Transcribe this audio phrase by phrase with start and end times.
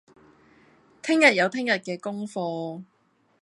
[1.03, 2.83] 聽日有聽日嘅功課